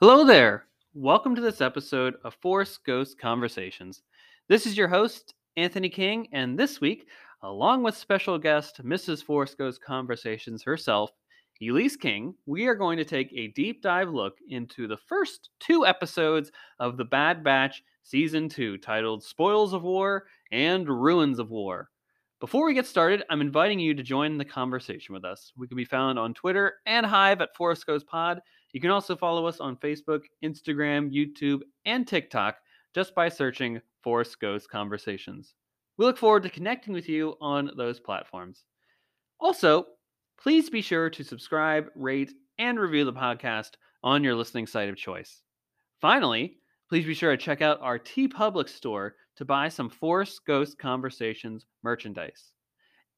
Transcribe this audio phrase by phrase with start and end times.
[0.00, 0.66] Hello there.
[0.92, 4.02] Welcome to this episode of Force Ghost Conversations.
[4.48, 7.08] This is your host, Anthony King, and this week,
[7.42, 9.24] along with special guest Mrs.
[9.24, 11.10] Force Ghost Conversations herself,
[11.62, 15.86] Elyse King, we are going to take a deep dive look into the first two
[15.86, 21.90] episodes of The Bad Batch Season 2, titled Spoils of War and Ruins of War.
[22.44, 25.50] Before we get started, I'm inviting you to join the conversation with us.
[25.56, 28.42] We can be found on Twitter and Hive at Force Ghost Pod.
[28.72, 32.58] You can also follow us on Facebook, Instagram, YouTube, and TikTok
[32.94, 35.54] just by searching Force Ghost Conversations.
[35.96, 38.64] We look forward to connecting with you on those platforms.
[39.40, 39.86] Also,
[40.38, 43.70] please be sure to subscribe, rate, and review the podcast
[44.02, 45.40] on your listening site of choice.
[45.98, 46.58] Finally,
[46.90, 51.66] please be sure to check out our TeePublic store to buy some Force Ghost Conversations
[51.82, 52.52] merchandise.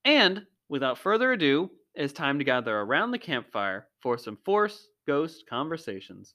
[0.05, 5.45] And without further ado, it's time to gather around the campfire for some Force Ghost
[5.49, 6.35] Conversations.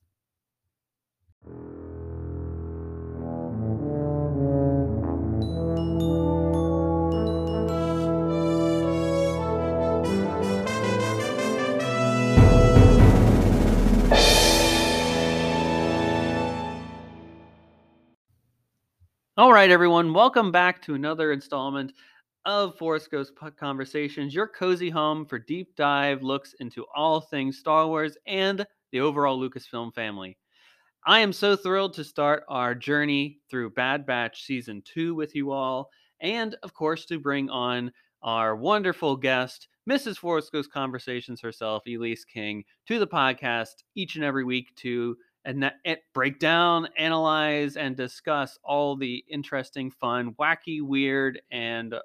[19.42, 21.94] All right, everyone, welcome back to another installment
[22.46, 27.88] of Force Ghost Conversations, your cozy home for deep dive looks into all things Star
[27.88, 30.38] Wars and the overall Lucasfilm family.
[31.08, 35.50] I am so thrilled to start our journey through Bad Batch Season 2 with you
[35.50, 35.90] all,
[36.20, 40.18] and of course, to bring on our wonderful guest, Mrs.
[40.18, 45.64] Force Ghost Conversations herself, Elyse King, to the podcast each and every week to and
[45.64, 45.76] that,
[46.14, 51.96] break down, analyze, and discuss all the interesting, fun, wacky, weird, and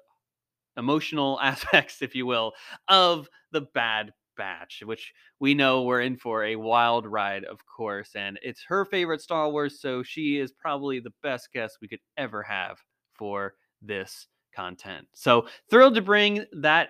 [0.77, 2.53] emotional aspects, if you will,
[2.87, 8.11] of the Bad Batch, which we know we're in for a wild ride, of course.
[8.15, 12.01] And it's her favorite Star Wars, so she is probably the best guest we could
[12.17, 12.77] ever have
[13.13, 15.07] for this content.
[15.13, 16.89] So thrilled to bring that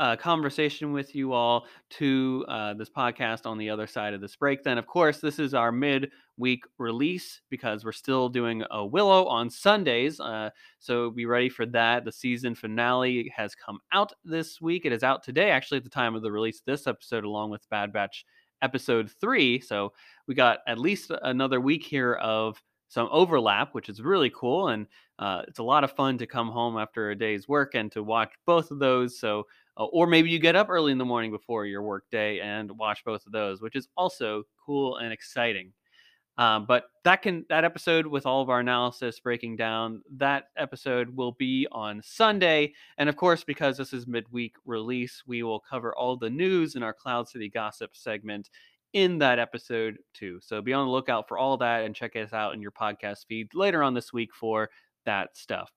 [0.00, 4.36] uh, conversation with you all to uh, this podcast on the other side of this
[4.36, 4.62] break.
[4.62, 9.48] Then, of course, this is our mid-week release because we're still doing a Willow on
[9.48, 10.18] Sundays.
[10.18, 12.04] Uh, so be ready for that.
[12.04, 14.84] The season finale has come out this week.
[14.84, 17.50] It is out today, actually, at the time of the release of this episode, along
[17.50, 18.24] with Bad Batch
[18.62, 19.60] episode three.
[19.60, 19.92] So
[20.26, 24.68] we got at least another week here of some overlap, which is really cool.
[24.68, 24.86] And
[25.18, 28.02] uh, it's a lot of fun to come home after a day's work and to
[28.02, 29.18] watch both of those.
[29.18, 29.44] So
[29.76, 32.70] uh, or maybe you get up early in the morning before your work day and
[32.78, 35.72] watch both of those, which is also cool and exciting.
[36.36, 41.08] Um, but that can that episode with all of our analysis breaking down that episode
[41.14, 45.94] will be on Sunday, and of course, because this is midweek release, we will cover
[45.94, 48.50] all the news in our Cloud City Gossip segment
[48.94, 50.40] in that episode too.
[50.40, 53.26] So be on the lookout for all that and check us out in your podcast
[53.28, 54.70] feed later on this week for
[55.04, 55.70] that stuff.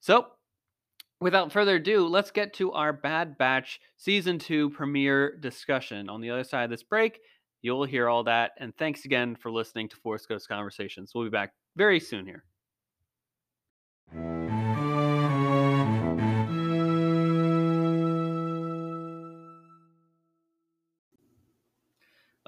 [0.00, 0.26] So
[1.20, 6.08] without further ado, let's get to our Bad Batch Season 2 premiere discussion.
[6.08, 7.20] On the other side of this break,
[7.62, 8.52] you'll hear all that.
[8.58, 11.12] And thanks again for listening to Force Ghost Conversations.
[11.14, 12.44] We'll be back very soon here.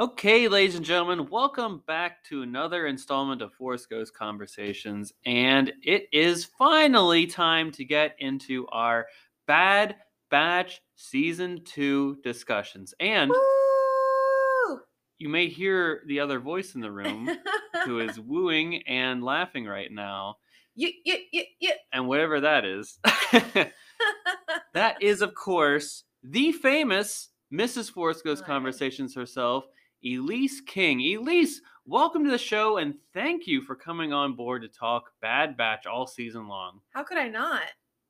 [0.00, 5.12] Okay, ladies and gentlemen, welcome back to another installment of Force Ghost Conversations.
[5.26, 9.06] And it is finally time to get into our
[9.48, 9.96] Bad
[10.30, 12.94] Batch Season 2 discussions.
[13.00, 14.80] And Woo!
[15.18, 17.28] you may hear the other voice in the room
[17.84, 20.36] who is wooing and laughing right now.
[20.76, 21.74] yeah, yeah, yeah, yeah.
[21.92, 23.00] And whatever that is,
[24.74, 27.90] that is, of course, the famous Mrs.
[27.90, 29.64] Force Ghost Conversations herself,
[30.04, 31.00] Elyse King.
[31.00, 35.56] Elyse, welcome to the show and thank you for coming on board to talk Bad
[35.56, 36.80] Batch all season long.
[36.90, 37.62] How could I not?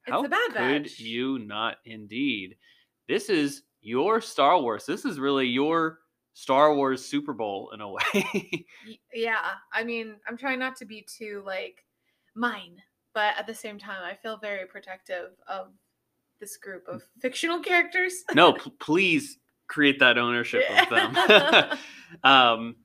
[0.06, 0.58] It's How the Bad Batch.
[0.60, 2.56] How could you not indeed?
[3.08, 4.84] This is your Star Wars.
[4.84, 6.00] This is really your
[6.34, 8.66] Star Wars Super Bowl in a way.
[9.14, 9.38] Yeah,
[9.72, 11.84] I mean, I'm trying not to be too like
[12.34, 12.76] mine,
[13.14, 15.68] but at the same time, I feel very protective of
[16.38, 18.24] this group of fictional characters.
[18.34, 21.78] no, p- please create that ownership of them.
[22.24, 22.76] um,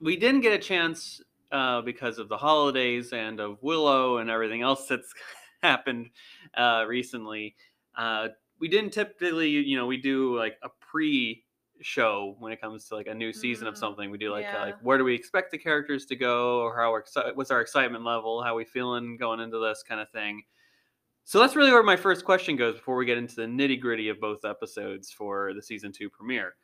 [0.00, 1.20] we didn't get a chance
[1.52, 5.12] uh, because of the holidays and of Willow and everything else that's
[5.62, 6.10] happened
[6.56, 7.54] uh, recently.
[7.96, 8.28] Uh,
[8.60, 11.44] we didn't typically, you know, we do like a pre
[11.80, 14.10] show when it comes to like a new season of Mm, something.
[14.10, 16.92] We do like uh, like where do we expect the characters to go, or how
[16.92, 20.42] exci- what's our excitement level, how we feeling going into this kind of thing.
[21.28, 24.08] So that's really where my first question goes before we get into the nitty gritty
[24.08, 26.54] of both episodes for the season two premiere.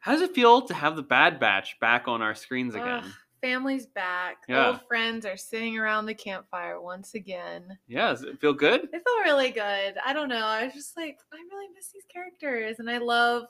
[0.00, 3.04] How does it feel to have the Bad Batch back on our screens again?
[3.04, 3.10] Ugh,
[3.40, 4.38] family's back.
[4.48, 4.70] Yeah.
[4.70, 7.78] Old friends are sitting around the campfire once again.
[7.86, 8.88] Yeah, does it feel good?
[8.92, 9.94] It felt really good.
[10.04, 10.44] I don't know.
[10.44, 13.44] I was just like, I really miss these characters, and I love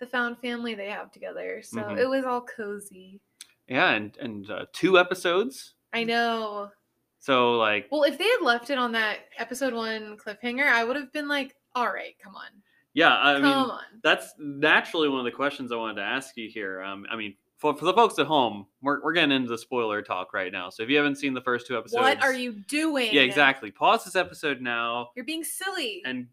[0.00, 1.62] the found family they have together.
[1.62, 2.00] So Mhm.
[2.00, 3.20] it was all cozy.
[3.68, 5.74] Yeah, and and uh, two episodes.
[5.92, 6.72] I know.
[7.22, 10.96] So like, Well, if they had left it on that episode one cliffhanger, I would
[10.96, 12.48] have been like, all right, come on.
[12.94, 13.80] yeah, I come mean, on.
[14.02, 16.82] that's naturally one of the questions I wanted to ask you here.
[16.82, 20.02] Um, I mean, for, for the folks at home, we're, we're getting into the spoiler
[20.02, 20.68] talk right now.
[20.68, 23.10] So if you haven't seen the first two episodes, What are you doing?
[23.12, 23.70] Yeah, exactly.
[23.70, 26.02] Pause this episode now You're being silly.
[26.04, 26.26] and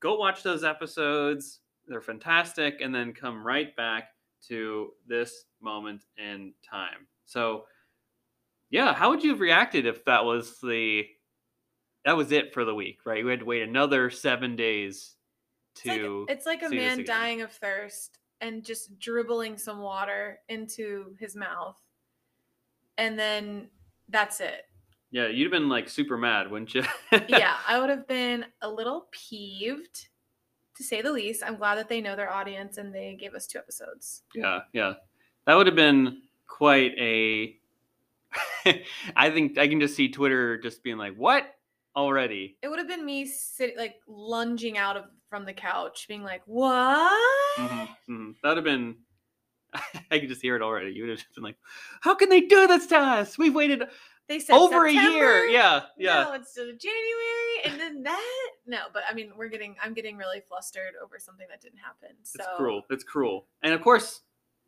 [0.00, 1.60] go watch those episodes.
[1.88, 4.08] They're fantastic, and then come right back
[4.48, 7.06] to this moment in time.
[7.26, 7.66] So,
[8.70, 11.06] yeah, how would you have reacted if that was the
[12.04, 13.24] that was it for the week, right?
[13.24, 15.16] We had to wait another seven days
[15.74, 16.26] It's like, to.
[16.28, 21.80] it's like a man dying of thirst and just dribbling some water into his mouth.
[22.98, 23.68] And then
[24.08, 24.66] that's it.
[25.10, 26.84] yeah, you'd have been like super mad, wouldn't you?
[27.28, 30.06] yeah, I would have been a little peeved
[30.76, 31.42] to say the least.
[31.44, 34.22] I'm glad that they know their audience and they gave us two episodes.
[34.34, 34.94] Yeah, yeah.
[35.46, 37.56] That would have been quite a.
[39.16, 41.44] I think I can just see Twitter just being like, "What
[41.94, 46.22] already?" It would have been me sitting like lunging out of from the couch, being
[46.22, 48.34] like, "What?" Mhm, mhm.
[48.42, 48.96] That would have been.
[50.10, 50.92] I can just hear it already.
[50.92, 51.56] You would have just been like,
[52.00, 53.36] "How can they do this to us?
[53.38, 53.82] We've waited
[54.28, 56.24] They said over a year." Yeah, yeah.
[56.24, 58.50] No, it's still January, and then that.
[58.66, 59.76] No, but I mean, we're getting.
[59.82, 62.16] I'm getting really flustered over something that didn't happen.
[62.22, 62.82] So It's cruel.
[62.90, 63.46] It's cruel.
[63.62, 64.22] And of course,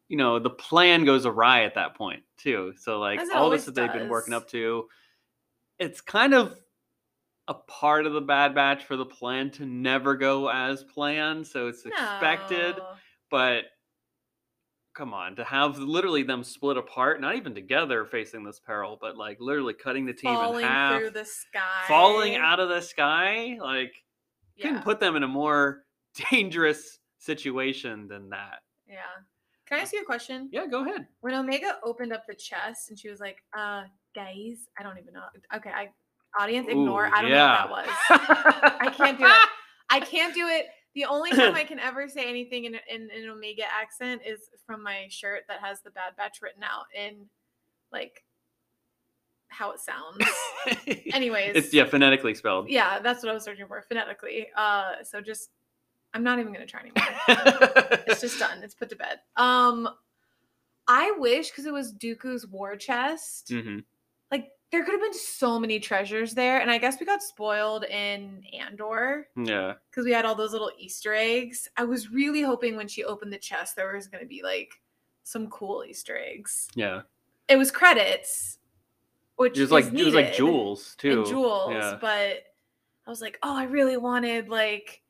[0.09, 2.73] you know the plan goes awry at that point too.
[2.79, 4.89] So like all this that they've been working up to,
[5.79, 6.57] it's kind of
[7.47, 11.47] a part of the Bad Batch for the plan to never go as planned.
[11.47, 12.77] So it's expected.
[12.77, 12.87] No.
[13.31, 13.65] but
[14.95, 19.17] come on to have literally them split apart not even together facing this peril but
[19.17, 22.81] like literally cutting the team falling in half through the sky, falling out of the
[22.81, 23.93] sky like
[24.57, 25.85] Yeah, couldn't put them in a more
[26.33, 28.97] dangerous situation than that yeah.
[29.69, 30.49] Can I ask you a question?
[30.51, 33.83] yeah go ahead When Omega opened up the chest and she was like, "Uh,
[34.15, 35.23] guys, I don't even know.
[35.55, 35.91] Okay, I
[36.39, 37.07] audience ignore.
[37.07, 37.65] Ooh, I don't yeah.
[37.65, 38.21] know what that
[38.61, 38.77] was.
[38.81, 39.49] I can't do it.
[39.91, 40.67] I can't do it.
[40.95, 44.51] The only time I can ever say anything in, in, in an Omega accent is
[44.67, 47.27] from my shirt that has the Bad Batch written out in
[47.93, 48.25] like
[49.49, 50.19] how it sounds.
[51.15, 54.49] Anyways, it's yeah phonetically spelled yeah, that's what I was searching for phonetically.
[54.57, 55.51] Uh, so just
[56.15, 57.03] I'm not even gonna try anymore.
[58.07, 58.63] it's just done.
[58.63, 59.21] It's put to bed.
[59.37, 59.89] Um,
[60.87, 63.49] I wish because it was Dooku's war chest.
[63.49, 63.85] Mhm.
[64.31, 67.85] Like there could have been so many treasures there, and I guess we got spoiled
[67.85, 71.69] in Andor yeah because we had all those little Easter eggs.
[71.77, 74.81] I was really hoping when she opened the chest there was gonna be like
[75.25, 76.69] some cool Easter eggs.
[76.75, 77.03] yeah
[77.49, 78.59] It was credits,
[79.37, 82.45] which it was like is it was like jewels too and jewels, yeah but
[83.07, 85.03] I was like, oh, I really wanted like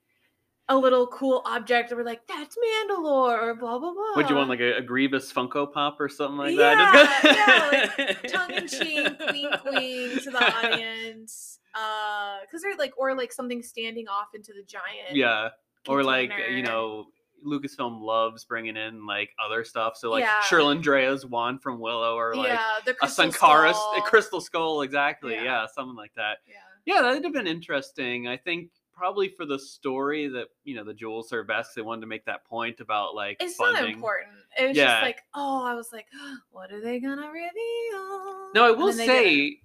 [0.70, 1.88] a little cool object.
[1.90, 4.12] That we're like, that's Mandalore or blah blah blah.
[4.16, 8.12] would you want like a, a grievous funko pop or something like Yeah, that yeah,
[8.30, 11.58] tongue in cheek, wink, wink to the audience?
[11.74, 15.14] Uh, because they're like, or like something standing off into the giant.
[15.14, 15.48] yeah
[15.86, 17.06] or like you know
[17.46, 20.40] lucasfilm loves bringing in like other stuff so like Yeah.
[20.48, 23.94] Cherlindrea's wand from willow or like yeah, a crystal sankara skull.
[23.96, 25.44] a crystal skull exactly Yeah.
[25.44, 25.66] yeah.
[25.72, 26.54] something like that Yeah.
[26.84, 30.92] yeah that'd have been interesting i think probably for the story that you know the
[30.92, 34.28] jewels serve best they wanted to make that point about like It's funding not important.
[34.58, 34.86] It was Yeah.
[34.86, 36.06] just like, oh, I was like,
[36.50, 38.52] what are they gonna reveal?
[38.54, 39.24] no i will then they didn't.
[39.24, 39.60] say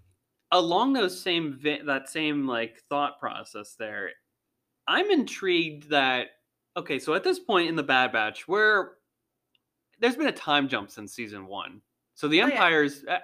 [0.51, 4.11] along those same that same like thought process there
[4.87, 6.27] i'm intrigued that
[6.75, 8.95] okay so at this point in the bad batch where
[9.99, 11.81] there's been a time jump since season one
[12.13, 12.53] so the Oh, yeah.
[12.53, 13.19] empire's uh,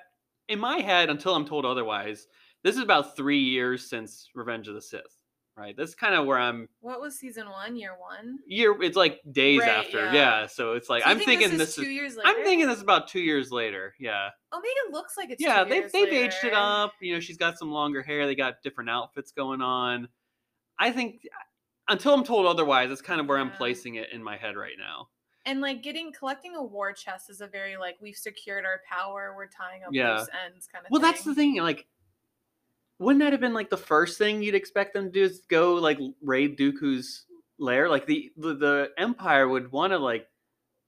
[0.47, 2.27] in my head until i'm told otherwise
[2.63, 5.18] this is about three years since revenge of the sith
[5.59, 8.39] right that's kind of where i'm What was season one, year one?
[8.47, 10.13] year it's like days Right, after yeah.
[10.13, 10.47] yeah.
[10.47, 12.29] so it's like So i'm think thinking this this is is, two years later.
[12.29, 15.63] i'm thinking this is about two years later yeah oh, Omega looks like it's yeah
[15.63, 18.55] two they've they've aged it up you know she's got some longer hair they got
[18.63, 20.07] different outfits going on
[20.79, 21.21] i think
[21.89, 24.77] until i'm told otherwise that's kind of where i'm placing it in my head right
[24.79, 25.07] now
[25.45, 29.33] And like getting collecting a war chest is a very like we've secured our power,
[29.35, 30.19] we're tying up Yeah.
[30.19, 31.11] loose ends kind of well thing.
[31.11, 31.87] that's the thing like
[32.99, 35.73] wouldn't that have been like the first thing you'd expect them to do is go
[35.75, 37.25] like raid dooku's
[37.57, 40.27] lair like the the, the empire would want to like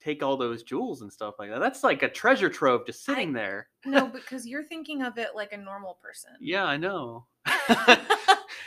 [0.02, 3.30] take all those jewels and stuff like that that's like a treasure trove just sitting
[3.36, 6.32] I- there No, because you're thinking of it like a normal person.
[6.40, 7.26] yeah i know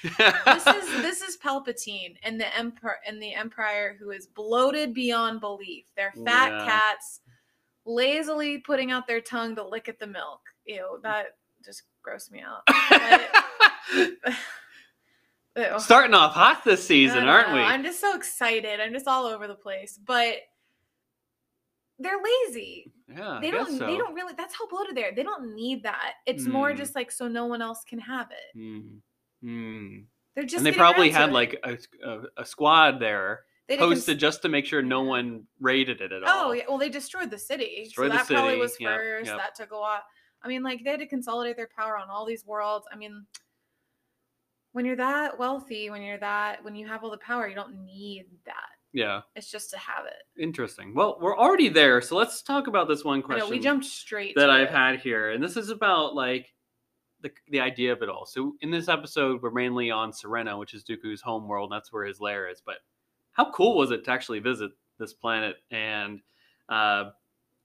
[0.03, 5.41] this is this is Palpatine and the emperor and the Empire who is bloated beyond
[5.41, 5.85] belief.
[5.97, 6.65] They're fat Yeah.
[6.65, 7.21] cats
[7.87, 10.41] lazily putting out their tongue to lick at the milk.
[10.67, 12.63] Ew, that just grossed me out.
[15.57, 15.65] Ew.
[15.79, 17.55] Starting off hot this season, aren't know.
[17.55, 17.61] we?
[17.61, 18.81] I'm just so excited.
[18.81, 19.99] I'm just all over the place.
[20.05, 20.37] But
[21.99, 22.19] they're
[22.49, 22.93] lazy.
[23.09, 23.87] yeah, They don't so.
[23.87, 25.15] they don't really that's how bloated they are.
[25.15, 26.15] They don't need that.
[26.27, 26.77] It's more Hmm.
[26.79, 28.59] just like so no one else can have it.
[28.59, 28.99] Mm,
[29.45, 30.05] mm.
[30.35, 31.33] They're just and they probably had it.
[31.33, 35.03] like a, a, a squad there they did cons- posted just to make sure no
[35.03, 36.49] one raided it at all.
[36.49, 36.65] Oh, yeah.
[36.69, 37.83] Well, they destroyed the city.
[37.85, 39.27] Destroyed so the that probably city, was yep, first.
[39.29, 39.39] yep.
[39.39, 40.03] That took a while.
[40.45, 42.87] I mean, like they had to consolidate their power on all these worlds.
[42.93, 43.25] I mean,
[44.73, 47.85] when you're that wealthy, when you're that, when you have all the power, you don't
[47.85, 48.55] need that.
[48.93, 50.23] Yeah, It's just to have it.
[50.41, 50.95] interesting.
[50.95, 54.37] Well, we're already there, so let's talk about this one question know we jumped straight
[54.37, 54.75] that I've it.
[54.75, 56.55] had here, and this is about like
[57.21, 58.25] the the idea of it all.
[58.25, 61.73] So in this episode, we're mainly on Serenno, which is Dooku's home world.
[61.73, 62.63] And that's where his lair is.
[62.65, 62.77] But
[63.33, 64.71] how cool was it to actually visit
[65.01, 66.21] this planet and,
[66.69, 67.11] uh,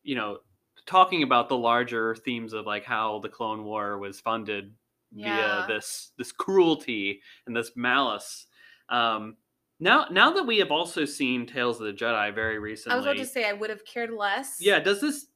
[0.01, 0.39] you know,
[0.85, 4.73] talking about the larger themes of like how the Clone War was funded
[5.11, 5.65] Yeah.
[5.65, 8.47] via this this cruelty and this malice.
[8.89, 9.37] Um,
[9.79, 13.05] now, now that we have also seen Tales of the Jedi very recently, I was
[13.05, 14.57] about to say I would have cared less.
[14.59, 15.27] yeah, does this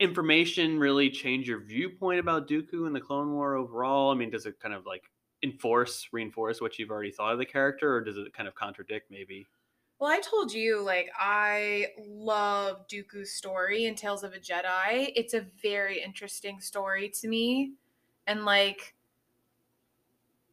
[0.00, 4.10] information really change your viewpoint about Dooku and the Clone War overall?
[4.10, 5.04] I mean, does it kind of like
[5.42, 9.10] enforce, reinforce what you've already thought of the character, or does it kind of contradict
[9.10, 9.46] maybe?
[10.02, 15.12] Well, I told you, like, I love Dooku's story in Tales of a Jedi.
[15.14, 17.74] It's a very interesting story to me.
[18.26, 18.96] And, like,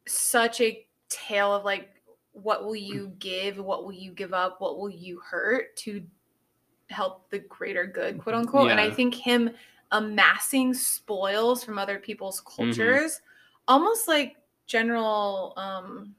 [0.05, 1.89] such a tale of, like,
[2.33, 2.85] what will mm.
[2.85, 3.57] you give?
[3.57, 4.61] What will you give up?
[4.61, 6.03] What will you hurt to
[6.91, 8.41] help the greater good, quote mm-hmm.
[8.41, 8.69] unquote?
[8.69, 9.49] And I think him
[9.91, 12.65] amassing spoils from other people's mm-hmm.
[12.65, 13.21] cultures,
[13.67, 14.35] almost like
[14.67, 16.13] General um,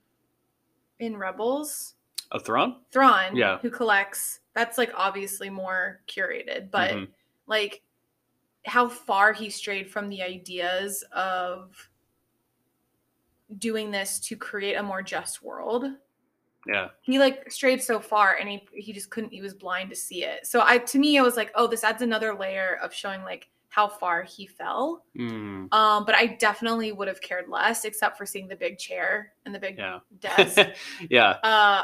[0.98, 1.94] in Rebels.
[2.32, 2.76] A Thrawn?
[2.92, 3.58] Thrawn, Yeah.
[3.58, 7.08] who collects, that's like obviously more curated, but Mhm.
[7.46, 7.82] like
[8.66, 11.88] how far he strayed from the ideas of
[13.58, 15.86] doing this to create a more just world.
[16.66, 16.90] Yeah.
[17.00, 20.24] He like strayed so far and he he just couldn't he was blind to see
[20.24, 20.46] it.
[20.46, 23.48] So I to me I was like, "Oh, this adds another layer of showing like
[23.70, 28.26] how far he fell." Mm, Um but I definitely would have cared less except for
[28.26, 30.00] seeing the big chair and the big yeah.
[30.20, 30.58] desk.
[31.10, 31.30] yeah.
[31.42, 31.82] uh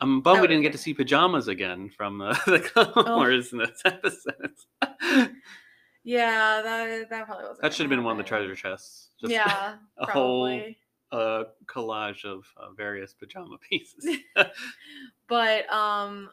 [0.00, 3.16] I'm bummed That we didn't get to see pajamas again from uh, the Clone Oh.
[3.16, 4.52] Wars in this episode.
[6.04, 9.10] yeah, that that probably wasn't that should have been one of the treasure chests.
[9.20, 10.78] Just yeah, a whole probably.
[11.12, 14.18] uh, collage of uh, various pajama pieces.
[15.28, 16.30] But um,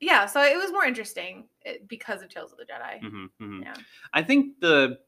[0.00, 0.26] yeah.
[0.26, 3.02] So it was more interesting eh, because of Tales of the Jedi.
[3.02, 3.62] Mhm, mhm.
[3.62, 3.74] Yeah.
[4.12, 4.98] I think the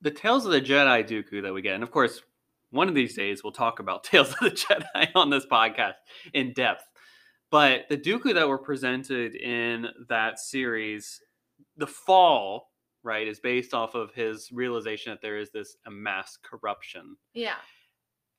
[0.00, 2.22] the Tales of the Jedi Dooku that we get, and of course,
[2.70, 5.94] one of these days we'll talk about Tales of the Jedi on this podcast
[6.32, 6.84] in depth.
[7.52, 11.20] But the Dooku that were presented in that series,
[11.76, 12.70] the fall,
[13.02, 17.14] right, is based off of his realization that there is this amassed corruption.
[17.34, 17.56] Yeah.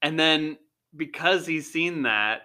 [0.02, 0.58] And then
[0.98, 2.42] because he's seen that,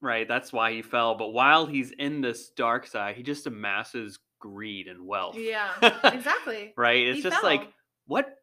[0.00, 1.16] right, that's why he fell.
[1.16, 5.36] But while he's in this dark side, he just amasses greed and wealth.
[5.36, 5.70] Yeah.
[6.04, 6.74] Exactly.
[6.76, 7.08] right?
[7.08, 7.72] It's He just like
[8.06, 8.36] what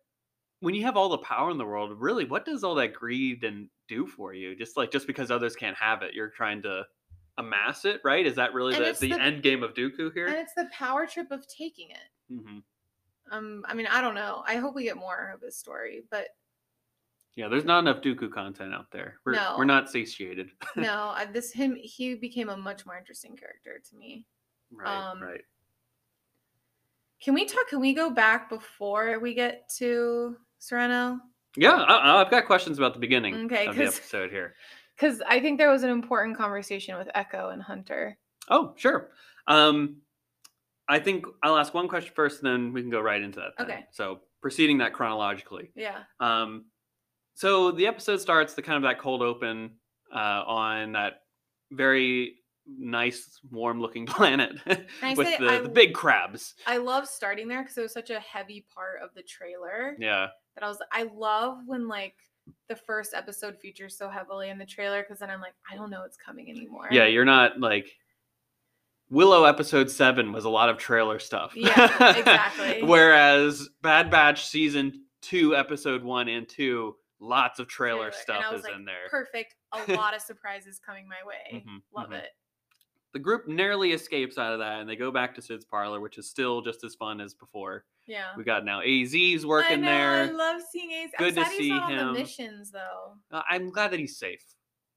[0.59, 3.45] when you have all the power in the world, really, what does all that greed
[3.45, 4.57] and do for you?
[4.57, 6.83] Just like just because others can't have it, you're trying to
[7.37, 8.25] amass it, right?
[8.25, 10.27] Is that really the, the, the- end game of Dooku here?
[10.27, 12.33] And it's the power trip of taking it.
[12.43, 12.59] hmm
[13.31, 14.43] Um, I mean, I don't know.
[14.45, 16.27] I hope we get more of his story, but
[17.35, 19.15] Yeah, there's not enough Dooku content out there.
[19.25, 19.55] We're No.
[19.57, 20.51] we're not satiated.
[20.75, 24.25] no, this him he became a much more interesting character to me.
[24.71, 25.41] right, Um, right.
[27.23, 27.67] Can we talk?
[27.69, 31.19] Can we go back before we get to Serenno?
[31.55, 34.55] Yeah, I, I've got questions about the beginning Okay, of the episode here.
[35.01, 38.19] Because I think there was an important conversation with Echo and Hunter.
[38.49, 39.09] Oh, sure.
[39.47, 39.97] Um,
[40.87, 43.53] I think I'll ask one question first, and then we can go right into that.
[43.57, 43.65] then.
[43.67, 43.85] Okay.
[43.91, 45.71] So proceeding that chronologically.
[45.75, 45.99] Yeah.
[46.19, 46.65] Um,
[47.33, 49.71] so the episode starts the kind of that cold open
[50.13, 51.21] uh, on that
[51.71, 52.35] very
[52.67, 56.53] nice, warm-looking planet with the, I- the big crabs.
[56.67, 60.27] I love starting there because it was such a heavy part of the trailer Yeah,
[60.55, 60.77] that I was.
[60.91, 62.15] I love when like
[62.69, 65.89] the first episode features so heavily in the trailer because then I'm like, I don't
[65.89, 66.87] know what's coming anymore.
[66.91, 67.05] yeah.
[67.05, 67.87] You're not like
[69.09, 71.51] Willow episode seven was a lot of trailer stuff.
[71.53, 72.81] Yeah, exactly.
[72.83, 78.63] Whereas Bad Batch season two, episode one and two, lots of trailer, Trailer, stuff is
[78.63, 79.09] like, in there.
[79.09, 79.55] Perfect.
[79.73, 81.61] A lot of surprises coming my way.
[81.65, 82.19] Mhm, Love mhm.
[82.19, 82.29] it.
[83.13, 86.17] The group narrowly escapes out of that, and they go back to Sid's parlor, which
[86.17, 87.85] is still just as fun as before.
[88.07, 88.27] Yeah.
[88.37, 90.33] We got now AZ's I working know, I there.
[90.33, 91.11] love seeing Ace.
[91.17, 92.07] Good to see he's not on him.
[92.13, 93.13] the missions though.
[93.31, 94.43] Uh, I'm glad that he's safe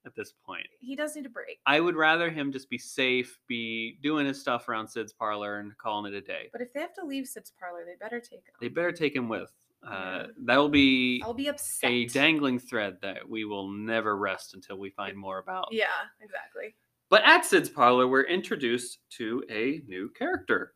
[0.06, 0.66] at this point.
[0.80, 1.60] He does need a break.
[1.66, 5.76] I would rather him just be safe, be doing his stuff around Sid's parlor and
[5.78, 6.48] calling it a day.
[6.52, 8.54] But if they have to leave Sid's parlor, they better take him.
[8.60, 9.50] They better take him with.
[9.86, 11.90] Uh, that will be I'll be upset.
[11.90, 15.68] a dangling thread that we will never rest until we find more about.
[15.72, 15.84] Yeah,
[16.22, 16.74] exactly.
[17.14, 20.74] But at Sid's parlor, we're introduced to a new character.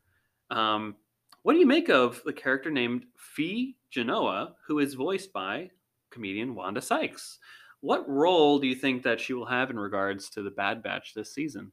[0.50, 0.94] Um,
[1.42, 5.68] what do you make of the character named Phee Genoa, who is voiced by
[6.12, 7.40] comedian Wanda Sykes?
[7.80, 11.12] What role do you think that she will have in regards to the Bad Batch
[11.12, 11.72] this season?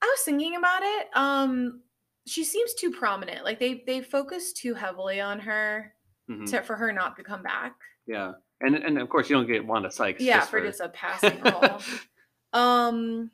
[0.00, 1.08] I was thinking about it.
[1.14, 1.80] Um,
[2.28, 3.44] she seems too prominent.
[3.44, 5.92] Like they they focus too heavily on her
[6.30, 6.48] Mhm.
[6.52, 7.74] to for her not to come back.
[8.06, 10.22] Yeah, and and of course you don't get Wanda Sykes.
[10.22, 11.80] yeah, just for just a passing role.
[12.52, 13.30] Um,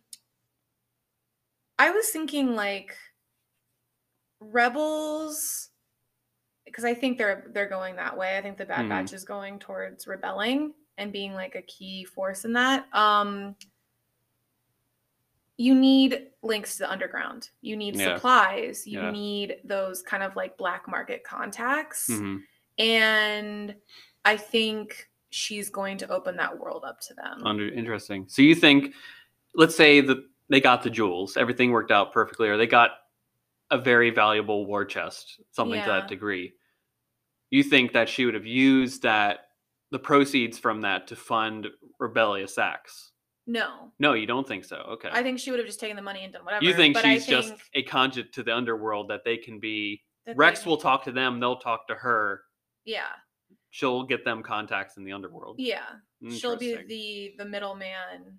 [1.78, 2.97] I was thinking like
[4.40, 5.71] rebels
[6.64, 8.37] because I think they're they're going that way.
[8.37, 8.88] I think the Bad Mhm.
[8.90, 12.87] Batch is going towards rebelling and being like a key force in that.
[12.95, 13.56] Um,
[15.59, 17.50] you need links to the underground.
[17.62, 18.16] You need Yeah.
[18.16, 18.87] supplies.
[18.87, 19.11] You Yeah.
[19.11, 22.09] need those kind of like black market contacts.
[22.11, 22.42] Mhm.
[22.78, 23.80] And
[24.25, 27.42] I think she's going to open that world up to them.
[27.47, 28.28] Under interesting.
[28.28, 28.95] So you think,
[29.54, 30.18] let's say that
[30.49, 32.91] they got the jewels, everything worked out perfectly, or they got
[33.71, 36.53] a very valuable war chest, something to that degree.
[37.50, 39.41] You think that she would have used that,
[39.91, 43.12] the proceeds from that, to fund rebellious acts?
[43.47, 43.93] no.
[43.99, 44.76] No, you don't think so.
[44.76, 45.09] Okay.
[45.12, 46.65] I think she would have just taken the money and done whatever.
[46.65, 50.03] you think she's just a conduit to the underworld that they can be.
[50.35, 51.38] Rex will talk to them.
[51.38, 52.43] They'll talk to her.
[52.85, 53.05] Yeah,
[53.71, 55.57] She'll get them contacts in the underworld.
[55.59, 55.85] yeah.
[56.31, 58.38] She'll be the the middleman,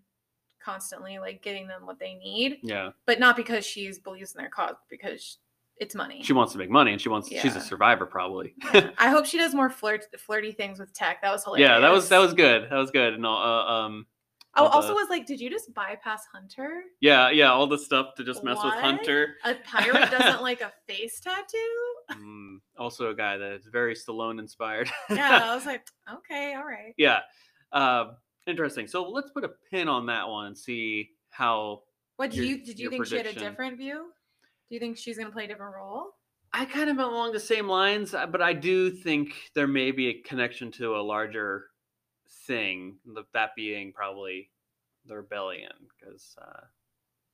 [0.71, 2.89] constantly like getting them what they need, Yeah.
[3.05, 5.38] but not because she's believes in their cause, because
[5.77, 6.21] it's money.
[6.24, 7.29] She wants to make money, and she wants.
[7.29, 8.53] She's a survivor, probably.
[8.74, 8.89] Yeah.
[8.97, 11.21] I hope she does more flirt flirty things with tech.
[11.21, 11.69] That was hilarious.
[11.69, 12.63] yeah, that was that was good.
[12.69, 13.13] That was good.
[13.13, 14.05] And all, uh, um,
[14.59, 16.81] Oh, also the- was like, did you just bypass Hunter?
[17.00, 19.36] yeah, yeah, all the stuff to just mess with Hunter.
[19.45, 21.84] A pirate doesn't like a face tattoo?
[22.13, 24.89] Mm, also, a guy that's very Stallone inspired.
[25.12, 26.95] Yeah, I was like, okay, all right.
[26.97, 27.19] yeah.
[27.71, 28.13] Uh,
[28.47, 28.88] interesting.
[28.88, 31.83] So let's put a pin on that one and see how.
[32.15, 34.12] What do Your- you did you think she had a different view?
[34.69, 36.12] Do you think she's gonna play a different role?
[36.53, 39.91] I kind of went along the same lines, uh, but I do think there may
[39.91, 41.65] be a connection to a larger
[42.47, 42.97] thing.
[43.13, 44.49] th- That being probably
[45.05, 46.62] the rebellion, because uh,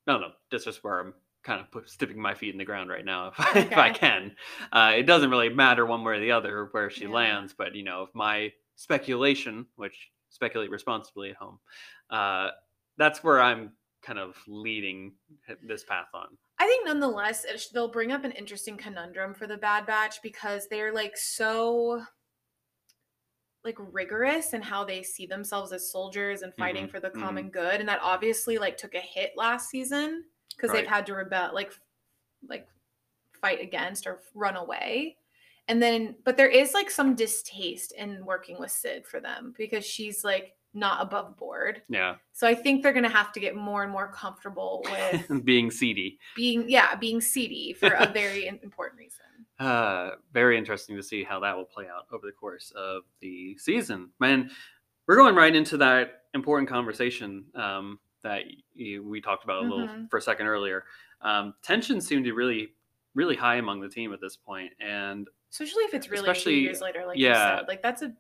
[0.08, 2.90] no, no, this is where I'm kind of put, sticking my feet in the ground
[2.90, 4.36] right now, if I, if I can.
[4.72, 7.12] Uh, it doesn't really matter one way or the other where she Yeah.
[7.12, 11.60] lands, but you know, if my speculation, which speculate responsibly at home,
[12.10, 12.50] uh,
[12.98, 15.14] that's where I'm kind of leading
[15.62, 16.38] this path on.
[16.60, 20.22] I think nonetheless, it sh- they'll bring up an interesting conundrum for the Bad Batch
[20.22, 22.04] because they're like so
[23.64, 27.50] like rigorous in how they see themselves as soldiers and fighting Mhm, for the common
[27.50, 31.54] good and that obviously like took a hit last season because they've had to rebel
[31.54, 31.74] like
[32.48, 32.68] like
[33.42, 35.18] fight against or run away
[35.68, 39.86] and then but there is like some distaste in working with sid for them because
[39.86, 43.84] she's like not above board Yeah, so i think they're gonna have to get more
[43.84, 46.18] and more comfortable with being seedy.
[46.36, 49.20] being yeah being seedy for a very important reason
[49.60, 53.56] Uh, very interesting to see how that will play out over the course of the
[53.58, 54.10] season.
[54.20, 54.50] Man,
[55.08, 58.42] we're going right into that important conversation um, that
[58.74, 60.10] you, we talked about a little Mhm.
[60.10, 60.86] for a second earlier.
[61.22, 62.74] Um, tensions seem to be really,
[63.14, 66.82] really high among the team at this point, and especially if it's really Especially- years
[66.82, 67.30] later like yeah.
[67.54, 68.12] you said like that's a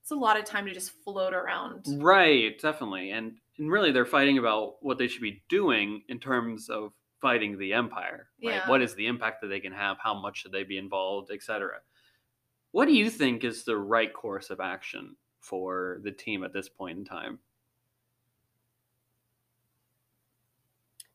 [0.00, 4.04] it's a lot of time to just float around right, definitely, and and really they're
[4.04, 8.26] fighting about what they should be doing in terms of fighting the empire.
[8.44, 8.54] Right?
[8.54, 8.68] Yeah.
[8.68, 9.98] What is the impact that they can have?
[10.02, 11.74] How much should they be involved, etc.
[12.72, 16.68] What do you think is the right course of action for the team at this
[16.68, 17.38] point in time?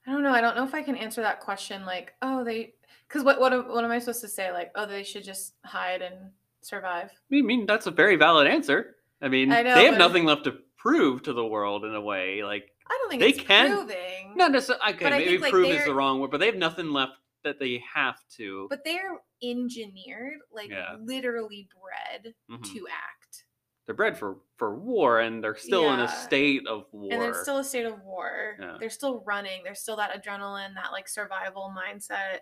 [0.06, 2.74] i don't know i don't know if i can answer that question like oh they
[3.08, 5.54] because what, what am- what am i supposed to say like oh they should just
[5.66, 6.16] hide and
[6.62, 8.96] survive I mean, that's a very valid answer.
[9.22, 12.02] I mean, I know, they have nothing left to prove to the world in a
[12.02, 12.44] way.
[12.44, 14.82] Like, i don't think They it's can- proving not necessarily.
[14.94, 15.12] Okay, I could.
[15.12, 17.82] maybe think, like, prove is the wrong word, but they have nothing left that they
[17.96, 18.68] have to.
[18.70, 20.96] but they're engineered like Yeah.
[21.00, 22.64] literally bred Mhm.
[22.74, 23.46] to act
[23.86, 27.14] They're bred for for war, and they're still in a state of war.
[27.14, 28.76] and there's still a state of war Yeah.
[28.80, 32.40] they're still running there's still that adrenaline that like survival mindset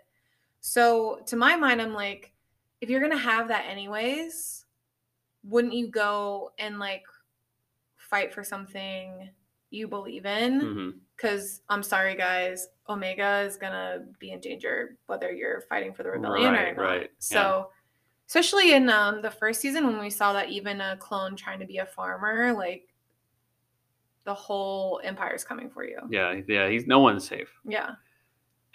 [0.67, 2.31] so to my mind i'm like
[2.81, 4.65] if you're gonna have that anyways
[5.43, 7.03] wouldn't you go and like
[7.97, 9.29] fight for something
[9.69, 15.61] you believe in because I'm sorry, guys, Omega is gonna be in danger whether you're
[15.69, 16.83] fighting for the rebellion or Right, not.
[16.83, 17.07] right, yeah.
[17.19, 17.69] So,
[18.27, 21.65] especially in um, the first season when we saw that even a clone trying to
[21.65, 22.87] be a farmer, like
[24.25, 25.99] the whole empire's coming for you.
[26.09, 27.51] Yeah, yeah, he's no one's safe.
[27.65, 27.91] Yeah.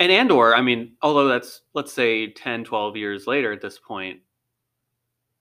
[0.01, 4.21] And Andor, I mean, although that's let's say 10, 12 years later at this point,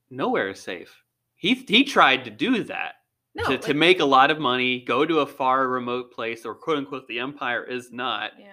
[0.09, 1.03] nowhere is safe.
[1.35, 2.95] He he tried to do that.
[3.35, 3.43] No.
[3.45, 6.53] to, like- to make a lot of money, go to a far remote place or
[6.55, 8.31] quote unquote the empire is not.
[8.37, 8.47] Yeah.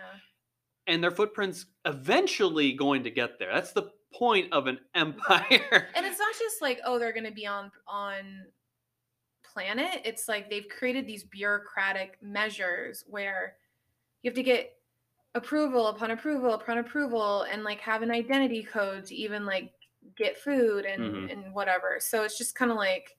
[0.86, 3.52] And their footprints eventually going to get there.
[3.52, 5.88] That's the point of an empire.
[5.96, 8.44] and it's not just like oh they're going to be on on
[9.44, 13.54] planet it's like they've created these bureaucratic measures where
[14.22, 14.75] you have to get
[15.36, 19.72] approval upon approval upon approval and like have an identity code to even like
[20.16, 21.32] get food and Mhm.
[21.32, 23.16] and whatever so it's just kind of like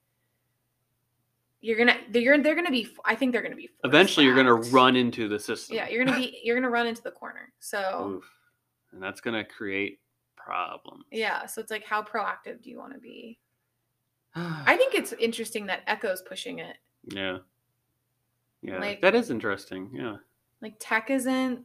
[1.61, 4.95] you're gonna they're they're gonna be i think they're gonna be Eventually you're gonna run
[4.95, 5.75] into the system.
[5.75, 8.31] yeah you're gonna be you're gonna run into the corner so Oof.
[8.93, 9.99] And that's gonna create
[10.35, 11.03] problems.
[11.11, 13.37] yeah so it's like how proactive do you want to be
[14.35, 16.77] i think it's interesting that echo's pushing it
[17.09, 17.37] yeah.
[18.61, 18.79] Yeah.
[18.79, 19.89] Like- that is interesting.
[19.93, 20.17] Yeah.
[20.61, 21.63] like tech isn't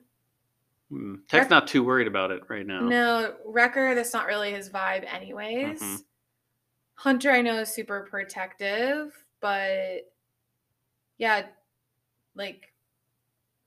[0.92, 1.14] Hmm.
[1.26, 2.80] Tech's not too worried about it right now.
[2.80, 6.04] no wrecker that's not really his vibe anyways Mhm.
[6.96, 10.12] hunter i know is super protective but
[11.18, 11.46] yeah
[12.34, 12.72] like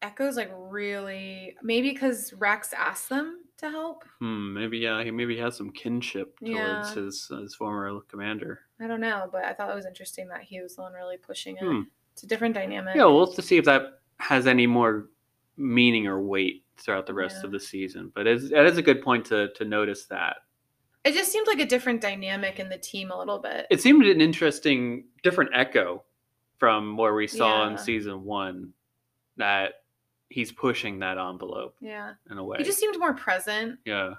[0.02, 5.38] echo's like really maybe because rex asked them to help Hmm, maybe yeah, he maybe
[5.38, 7.04] has some kinship towards Yeah.
[7.04, 8.60] his his former commander.
[8.80, 11.18] i don't know but i thought it was interesting that he was the one really
[11.18, 11.82] pushing it Hmm.
[12.14, 15.10] it's a different dynamic Yeah, we'll have to see if that has any more
[15.58, 17.46] meaning or weight throughout the rest Yeah.
[17.48, 18.12] of the season.
[18.14, 20.38] But it's, that is a good point to to notice that.
[21.04, 24.04] it just seemed like a different dynamic in the team a little bit It seemed
[24.06, 26.04] an interesting, different echo
[26.58, 28.74] from where we saw in season one
[29.38, 29.84] that
[30.30, 32.58] he's pushing that envelope yeah in a way.
[32.58, 34.14] he just seemed more present yeah.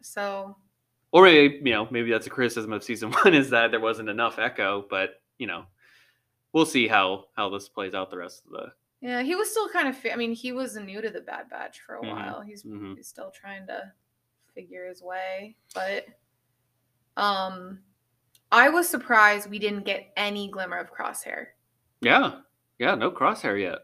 [0.00, 0.56] so
[1.12, 4.08] Or maybe, you know, maybe that's a criticism of season one is that there wasn't
[4.08, 5.64] enough echo, but you know,
[6.52, 9.68] we'll see how how this plays out the rest of the Yeah, he was still
[9.70, 9.96] kind of.
[9.96, 12.40] Fi- I mean, he was new to the Bad Batch for a Mhm, while.
[12.42, 12.96] He's, mhm.
[12.96, 13.92] he's still trying to
[14.54, 16.04] figure his way, but
[17.16, 17.80] um,
[18.52, 21.46] I was surprised we didn't get any glimmer of Crosshair.
[22.00, 22.40] Yeah.
[22.78, 23.80] Yeah, no crosshair yet.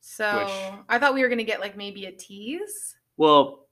[0.00, 2.96] So Which- I thought we were gonna get like maybe a tease.
[3.16, 3.66] Well,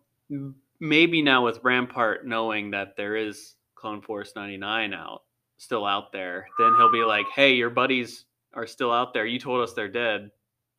[0.81, 5.23] maybe now with Rampart knowing that there is Clone Force 99 out,
[5.57, 9.25] still out there, then he'll be like, "Hey, your buddies are still out there.
[9.27, 10.31] You told us they're dead.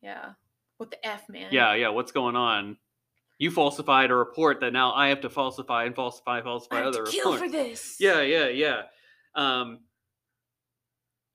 [0.02, 0.32] Yeah,
[0.78, 1.48] what the f, man?
[1.50, 2.76] Yeah, yeah, what's going on?
[3.38, 6.86] You falsified a report that now I have to falsify and falsify, I falsify have
[6.86, 7.96] other to kill reports." for this.
[7.98, 8.82] Yeah, yeah, yeah.
[9.34, 9.80] Um,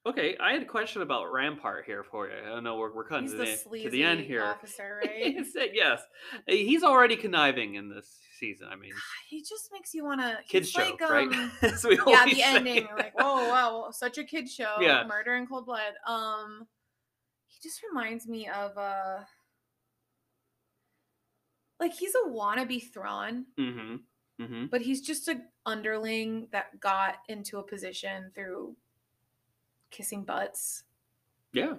[0.05, 2.33] okay, I had a question about Rampart here for you.
[2.45, 4.43] I don't know we're, we're cutting he's to the to the end here.
[4.43, 5.45] officer, right?
[5.73, 6.01] Yes.
[6.47, 8.67] He's already conniving in this season.
[8.71, 8.93] I mean,
[9.29, 10.39] he just makes you wanna.
[10.47, 11.27] kids show, like, right?
[11.31, 12.41] um, yeah, the say.
[12.43, 12.87] ending.
[12.95, 14.75] Like, oh wow, such a kid show.
[14.81, 15.03] Yeah.
[15.05, 15.93] Murder in cold blood.
[16.07, 16.67] Um,
[17.59, 19.19] he just reminds me of uh,
[21.79, 23.95] like he's a wannabe Thrawn, Mm-hmm.
[24.43, 24.65] Mm-hmm.
[24.67, 28.75] but he's just a underling that got into a position through
[29.89, 30.83] kissing butts.
[31.53, 31.73] Yeah,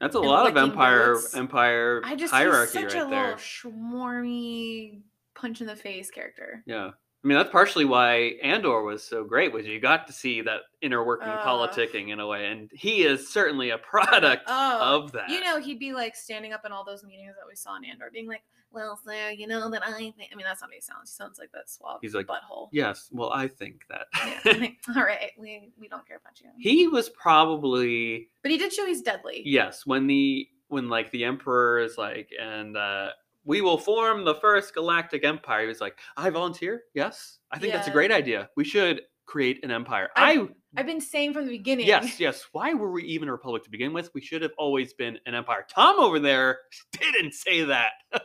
[0.00, 1.34] that's a lot of empire boots.
[1.34, 3.22] empire I just hierarchy he's such right a there.
[3.24, 5.00] little schwarmy
[5.34, 6.62] punch in the face character.
[6.66, 6.90] Yeah.
[7.24, 10.60] I mean, that's partially why Andor was so great, was you got to see that
[10.82, 11.38] inner working Ugh.
[11.46, 15.30] politicking in a way, and he is certainly a product Oh, of that.
[15.30, 17.84] You know, he'd be like standing up in all those meetings that we saw in
[17.86, 20.74] Andor, being like, "Well, sir, you know that I think." I mean, that's not how
[20.74, 21.10] he sounds.
[21.10, 22.68] He sounds like that suave He's like, butthole.
[22.72, 24.06] yes, well, I think that.
[24.44, 26.50] Yeah, like, all right, we we don't care about you.
[26.58, 29.42] he was probably But he did show he's deadly.
[29.46, 33.08] yes when the when like the emperor is like and uh
[33.44, 35.62] we will form the first galactic empire.
[35.62, 36.82] He was like i volunteer?
[36.94, 37.38] Yes.
[37.50, 38.48] I think that's a great idea.
[38.56, 40.08] We should create an empire.
[40.16, 41.86] I, I- I've been saying from the beginning.
[41.86, 42.46] yes yes.
[42.50, 44.10] Why were we even a republic to begin with?
[44.12, 45.64] We should have always been an empire.
[45.68, 46.58] Tom over there
[46.92, 47.92] didn't say that.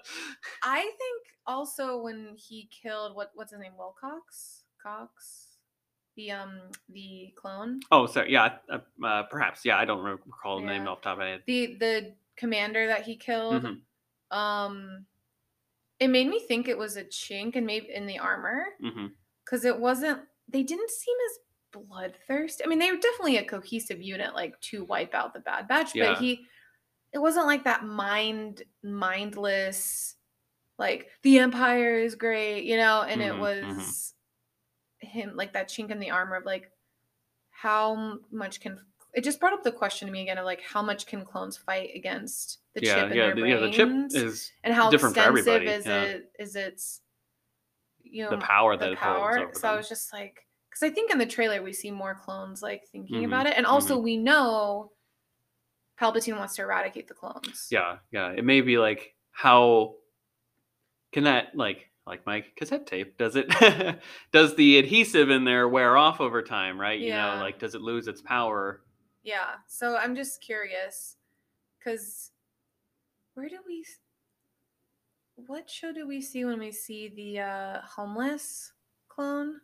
[0.63, 5.57] I think also when he killed what what's his name, Wilcox, Cox,
[6.15, 9.63] the um the clone, oh sorry yeah uh, uh, perhaps.
[9.63, 11.43] Yeah i don't re- recall the name off the top of my head.
[11.45, 13.63] The the commander that he killed.
[13.63, 15.05] Mhm, Um,
[15.99, 18.65] it made me think it was a chink and maybe in the armor.
[19.45, 21.39] because it wasn't they didn't seem as
[21.71, 25.67] bloodthirsty i mean they were definitely a cohesive unit like to wipe out the bad
[25.67, 26.09] batch Yeah.
[26.09, 26.45] but he
[27.13, 30.15] it wasn't like that mind mindless
[30.79, 34.15] like the empire is great you know and it Mhm, was
[34.99, 36.71] him like that chink in the armor of like
[37.51, 38.79] how much can
[39.13, 41.57] it just brought up the question to me again of like how much can clones
[41.57, 43.67] fight against the yeah, chip in yeah, their the, brains, yeah.
[43.67, 46.01] The chip is and how different for extensive everybody, is yeah.
[46.03, 46.31] it?
[46.39, 47.01] Is its
[48.03, 49.49] you know the power that the it holds power?
[49.53, 52.61] So I was just like, because I think in the trailer we see more clones
[52.61, 54.91] like thinking Mhm, about it, and also we know
[55.99, 57.67] Palpatine wants to eradicate the clones.
[57.71, 58.31] Yeah, yeah.
[58.31, 59.95] It may be like how
[61.11, 63.47] can that like like my cassette tape does it
[64.31, 66.99] does the adhesive in there wear off over time, right?
[66.99, 67.31] yeah.
[67.31, 68.81] You know, like does it lose its power?
[69.23, 69.55] Yeah.
[69.67, 71.17] So I'm just curious,
[71.77, 72.31] because
[73.33, 73.85] where do we?
[75.47, 78.73] What show do we see when we see the uh homeless
[79.07, 79.55] clone?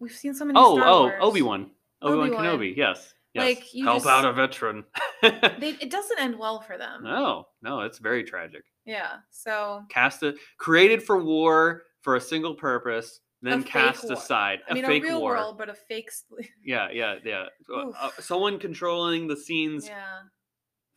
[0.00, 0.58] We've seen so many.
[0.58, 1.18] Oh, Star oh, Wars.
[1.20, 1.70] Obi Wan,
[2.02, 2.44] Obi Wan Obi-Wan.
[2.44, 2.76] Kenobi.
[2.76, 3.44] Yes, yes.
[3.44, 4.84] Like, you Help just- out a veteran.
[5.22, 7.04] They, it doesn't end well for them.
[7.04, 8.64] no, no, it's very tragic.
[8.84, 9.18] Yeah.
[9.30, 14.60] So Cast a, created for war for a single purpose, then fake cast aside.
[14.68, 15.32] I mean, a a real war.
[15.32, 16.10] world, but a fake.
[16.64, 17.44] Yeah, yeah, yeah.
[17.74, 20.20] Uh, someone controlling the scenes, Yeah,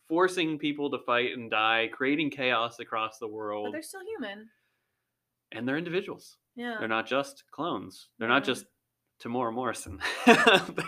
[0.08, 4.48] forcing people to fight and die, creating chaos across the but world, they're still human.
[5.52, 6.36] and they're individuals.
[6.54, 6.76] Yeah.
[6.78, 8.08] They're not just clones.
[8.18, 8.66] They're not just
[9.22, 9.98] Temuera Morrison.
[10.26, 10.82] Although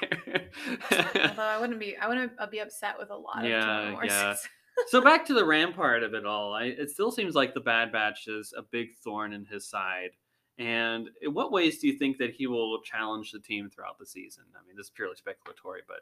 [1.39, 4.37] I wouldn't be, I wouldn't be upset with a lot Yeah, of Temuera yeah.
[4.89, 6.55] So back to the Ram part of it all.
[6.55, 10.11] I, it still seems like the Bad Batch is a big thorn in his side.
[10.59, 14.07] And in what ways do you think that he will challenge the team throughout the
[14.07, 14.45] season?
[14.61, 16.01] I mean, this is purely speculatory, but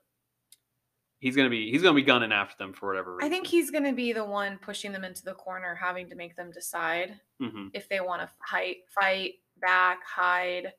[1.19, 3.85] he's gonna be he's gonna be gunning after them for whatever I think he's going
[3.85, 7.69] to be the one pushing them into the corner, having to make them decide hmm
[7.75, 10.73] if they want to fight, fight back, hide,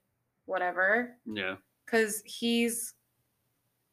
[0.45, 1.15] whatever.
[1.25, 1.55] Yeah.
[1.85, 2.93] Because he's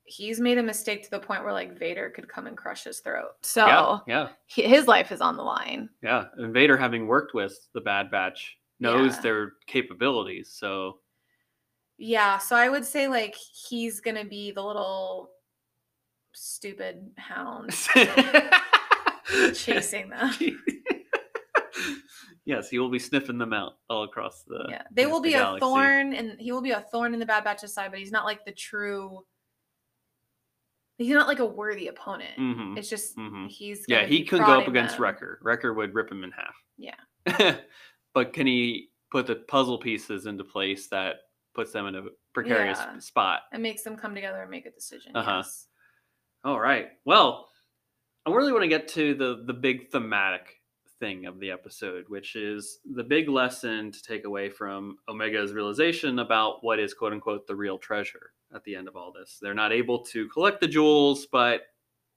[0.06, 3.00] he's made a mistake to the point where like Vader could come and crush his
[3.00, 3.32] throat.
[3.42, 3.98] So Yeah.
[4.06, 4.28] Yeah.
[4.46, 5.88] he- his life is on the line.
[6.02, 6.26] Yeah.
[6.36, 9.20] And Vader, having worked with the Bad Batch, knows Yeah.
[9.22, 10.50] their capabilities.
[10.52, 11.00] So
[11.96, 15.30] Yeah, so I would say like he's gonna be the little
[16.32, 17.70] stupid hound
[19.54, 20.30] chasing them.
[22.44, 24.66] yes, he will be sniffing them out all across the.
[24.68, 27.26] Yeah, they will the be a thorn, and he will be a thorn in the
[27.26, 29.24] Bad Batch's side, but he's not like the true.
[30.98, 32.36] He's not like a worthy opponent.
[32.38, 32.78] Mhm.
[32.78, 33.48] It's just Mhm.
[33.48, 33.84] he's.
[33.88, 35.02] Yeah, he couldn't go up against them.
[35.02, 35.38] Wrecker.
[35.42, 36.54] Wrecker would rip him in half.
[36.76, 36.94] Yeah.
[38.14, 41.16] but can he put the puzzle pieces into place that
[41.54, 42.98] puts them in a precarious Yeah.
[42.98, 43.42] spot?
[43.52, 45.14] and makes them come together and make a decision.
[45.14, 45.36] Uh-huh.
[45.44, 45.68] Yes.
[46.44, 46.88] All right.
[47.04, 47.48] Well,
[48.26, 50.60] I really want to get to the the big thematic
[51.00, 56.18] thing of the episode, which is the big lesson to take away from Omega's realization
[56.20, 59.38] about what is quote unquote the real treasure at the end of all this.
[59.42, 61.62] They're not able to collect the jewels, but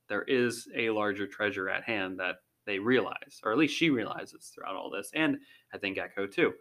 [0.09, 2.35] there is a larger treasure at hand that
[2.67, 5.37] they realize, or at least she realizes throughout all this, and
[5.73, 6.53] I think Echo too.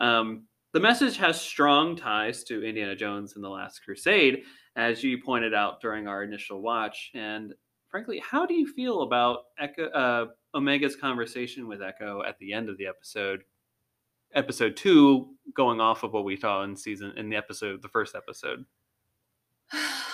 [0.00, 4.42] Um, the message has strong ties to Indiana Jones and the Last Crusade,
[4.76, 7.12] as you pointed out during our initial watch.
[7.14, 7.54] And
[7.88, 12.68] frankly, how do you feel about Echo, uh, Omega's conversation with Echo at the end
[12.68, 13.44] of the episode?
[14.34, 18.16] Episode two, going off of what we saw in season in the episode, the first
[18.16, 18.64] episode.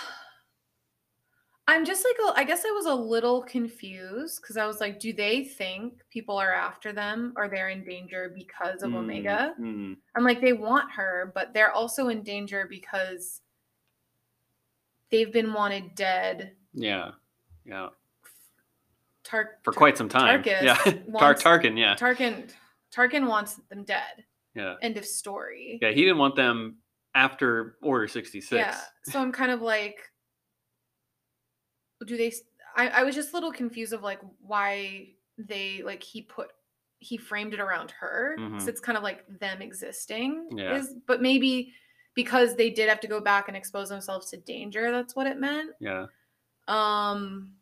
[1.71, 5.13] I'm just like, I guess I was a little confused because I was like, do
[5.13, 9.53] they think people are after them or they're in danger because of Mm, Omega?
[9.59, 13.41] mm, I'm like, they want her, but they're also in danger because
[15.09, 16.53] they've been wanted dead.
[16.73, 17.11] yeah,
[17.65, 17.89] yeah,
[19.23, 20.43] Tar- for quite some time.
[20.43, 20.75] Tarkus yeah,
[21.19, 21.77] Tar- Tarkin.
[21.77, 22.49] Yeah, Tarkin
[22.93, 24.25] Tarkin wants them dead.
[24.55, 25.79] yeah, End of story.
[25.81, 25.91] yeah.
[25.91, 26.77] He didn't want them
[27.15, 28.59] after Order sixty six.
[28.59, 28.77] Yeah.
[29.03, 29.99] So I'm kind of like,
[32.05, 32.33] do they?
[32.75, 36.51] I was just a little confused of like why they like he put
[36.99, 38.35] he framed it around her.
[38.39, 38.61] Mhm.
[38.61, 40.49] So it's kind of like them existing.
[40.55, 40.75] Yeah.
[40.77, 41.73] Is but maybe
[42.13, 44.91] because they did have to go back and expose themselves to danger.
[44.91, 45.71] That's what it meant.
[45.79, 46.05] Yeah.
[46.67, 47.53] Um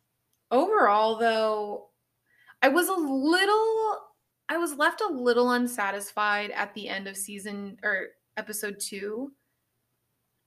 [0.52, 1.90] overall though,
[2.62, 3.98] I was a little
[4.50, 9.32] I was left a little unsatisfied at the end of season or episode 2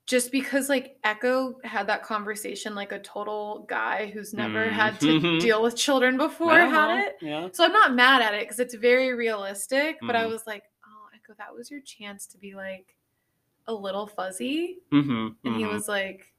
[0.07, 5.21] just because like Echo had that conversation like a total guy who's never had to
[5.41, 7.17] deal with children before Yeah, had it.
[7.23, 7.49] Yeah.
[7.53, 10.31] So I'm not mad at it because it's very realistic, but I Mhm.
[10.31, 12.97] was like, "Oh, Echo, that was your chance to be like
[13.69, 16.33] a little fuzzy." Mm-hmm, and he was like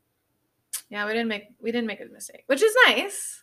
[0.90, 3.40] yeah we didn't make we didn't make a mistake which is nice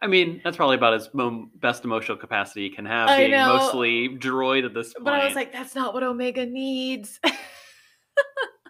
[0.00, 3.30] I mean, that's probably about as mo- best emotional capacity you can have, I being
[3.32, 3.46] know.
[3.56, 5.04] mostly droid at this point.
[5.04, 7.18] but i was like that's not what omega needs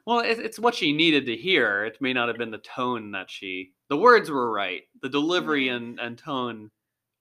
[0.08, 1.84] well, it, it's what she needed to hear.
[1.84, 3.72] It may not have been the tone that she.
[3.90, 4.82] The words were right.
[5.02, 5.76] The delivery Mhm.
[5.76, 6.70] and, and tone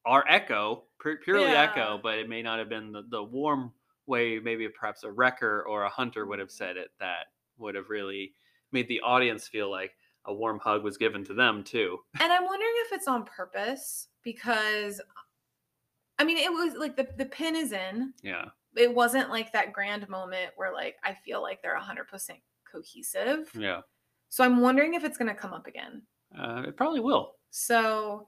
[0.06, 1.64] are echo, pu- purely Yeah.
[1.64, 3.74] echo, but it may not have been the, the warm
[4.06, 7.26] way, maybe perhaps a wrecker or a hunter would have said it that
[7.58, 8.32] would have really
[8.72, 9.92] made the audience feel like,
[10.30, 12.00] a warm hug was given to them too.
[12.22, 15.02] And I'm wondering if it's on purpose because
[16.20, 18.14] I mean it was like the the pin is in.
[18.24, 18.46] Yeah.
[18.76, 22.06] It wasn't like that grand moment where like I feel like they're 100%
[22.82, 23.50] cohesive.
[23.58, 23.82] Yeah.
[24.30, 26.02] So I'm wondering if it's going to come up again.
[26.38, 27.34] Uh, it probably will.
[27.50, 28.28] So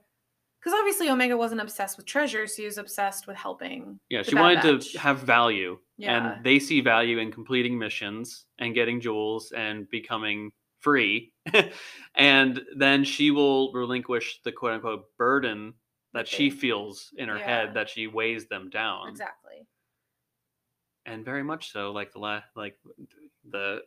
[0.64, 4.00] cuz obviously Omega wasn't obsessed with treasure, she was obsessed with helping.
[4.10, 4.92] Yeah, she wanted Batch.
[4.94, 6.36] to have value, Yeah.
[6.36, 11.34] and they see value in completing missions and getting jewels and becoming free.
[12.16, 15.74] and then she will relinquish the quote unquote burden
[16.14, 17.46] that That she feels in her Yeah.
[17.46, 19.10] head that she weighs them down.
[19.10, 19.68] Exactly.
[21.06, 22.78] And very much so, like the last, like
[23.50, 23.82] the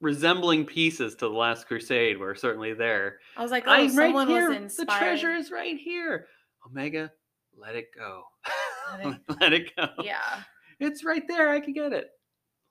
[0.00, 3.18] resembling pieces to the Last Crusade were certainly there.
[3.36, 4.50] I was like, oh, I'm right here.
[4.62, 6.26] was The treasure is right here.
[6.66, 7.10] Omega,
[7.56, 8.22] let it go.
[8.92, 9.88] Let it- let it go.
[10.02, 10.42] Yeah.
[10.80, 11.50] It's right there.
[11.50, 12.08] I can get it.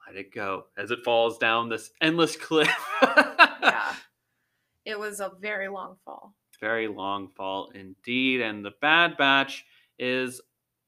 [0.07, 2.69] Let it go as it falls down this endless cliff.
[3.61, 3.93] Yeah.
[4.85, 6.33] It was a very long fall.
[6.61, 8.39] Very long fall indeed.
[8.39, 9.65] And the Bad Batch
[9.99, 10.39] is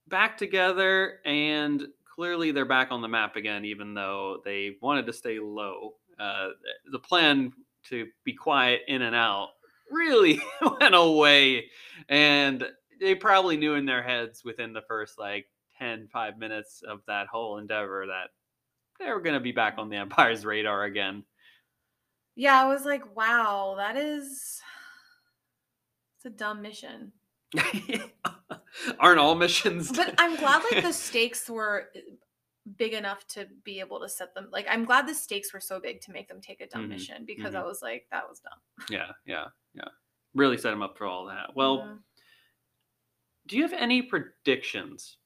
[0.08, 1.84] back together, and
[2.15, 5.95] clearly they're back on the map again, even though they wanted to stay low.
[6.19, 6.49] Uh,
[6.91, 7.53] the plan
[7.86, 9.49] to be quiet in and out
[9.89, 10.41] really
[10.79, 11.65] went away.
[12.08, 12.65] And
[12.99, 15.45] they probably knew in their heads within the first like
[15.79, 18.29] 10, 5 minutes of that whole endeavor that
[18.99, 21.23] they were going to be back on the Empire's radar again.
[22.36, 24.62] Yeah, I was like, wow, that is
[26.17, 27.13] it's a dumb mission.
[28.99, 29.91] Aren't all missions?
[29.91, 31.89] But I'm glad like the stakes were
[32.77, 35.79] big enough to be able to set them like I'm glad the stakes were so
[35.79, 37.65] big to make them take a dumb Mhm, mission because I mhm.
[37.65, 38.60] was like, that was dumb.
[38.89, 39.89] yeah, yeah, yeah.
[40.34, 41.55] Really set them up for all that.
[41.55, 42.03] Well, Mhm.
[43.47, 45.17] do you have any predictions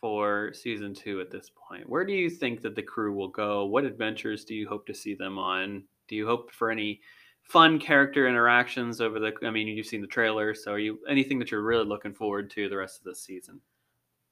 [0.00, 1.88] for season two at this point?
[1.88, 3.66] Where do you think that the crew will go?
[3.66, 5.86] What adventures do you hope to see them on?
[6.08, 7.00] Do you hope for any
[7.42, 9.32] fun character interactions over the?
[9.42, 12.50] I mean, you've seen the trailer, so are you anything that you're really looking forward
[12.50, 13.60] to the rest of this season?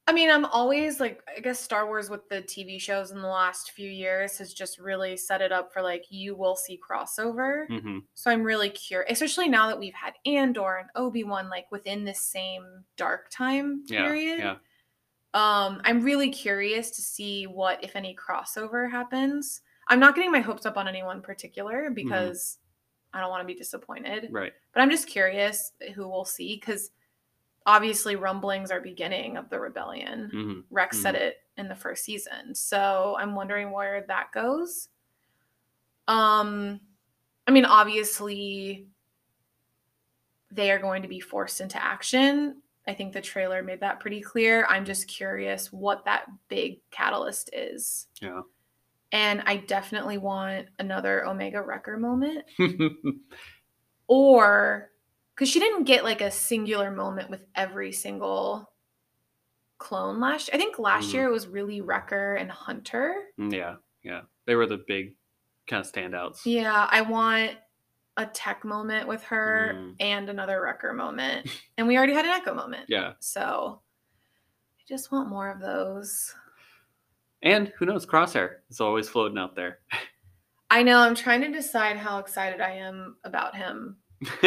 [0.07, 3.27] I mean, I'm always like, I guess Star Wars with the TV shows in the
[3.27, 7.67] last few years has just really set it up for like, you will see crossover.
[7.67, 11.71] hmm So I'm really curious, especially now that we've had Andor and Obi Wan like
[11.71, 14.39] within the same dark time Yeah, period.
[14.39, 14.55] yeah.
[15.33, 19.61] Um, I'm really curious to see what, if any, crossover happens.
[19.87, 22.57] I'm not getting my hopes up on anyone particular because
[23.13, 24.29] I don't want to be disappointed.
[24.31, 24.51] Right.
[24.73, 26.91] But I'm just curious who we'll see because
[27.65, 30.29] obviously rumblings are beginning of the rebellion.
[30.31, 32.55] hmm Rex said it in the first season.
[32.55, 34.89] So I'm wondering where that goes.
[36.07, 36.79] Um
[37.47, 38.87] I mean obviously
[40.51, 42.61] they are going to be forced into action.
[42.87, 44.65] I think the trailer made that pretty clear.
[44.67, 48.07] I'm just curious what that big catalyst is.
[48.21, 48.41] Yeah.
[49.13, 52.45] And I definitely want another Omega Wrecker moment
[54.07, 54.90] or
[55.41, 58.71] because she didn't get like a singular moment with every single
[59.79, 61.13] clone last i think last Mhm.
[61.13, 64.21] year it was really wrecker and hunter yeah, yeah.
[64.45, 65.15] They were the big
[65.67, 66.41] kind of standouts.
[66.45, 67.53] yeah i want
[68.17, 69.95] a tech moment with her Mm.
[69.99, 71.47] and another wrecker moment
[71.79, 73.13] and we already had an echo moment Yeah.
[73.19, 73.81] so
[74.79, 76.35] i just want more of those
[77.41, 79.79] And who knows, Crosshair is always floating out there.
[80.69, 83.97] i know i'm trying to decide how excited i am about him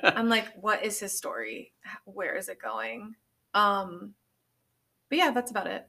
[0.16, 1.72] i'm like what is his story
[2.04, 3.14] where is it going
[3.54, 4.14] um
[5.08, 5.88] but yeah that's about it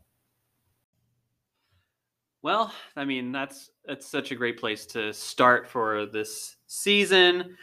[2.42, 7.58] well, I mean, that's that's such a great place to start for this season.